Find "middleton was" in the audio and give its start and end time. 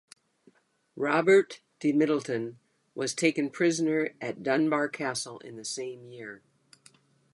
1.93-3.13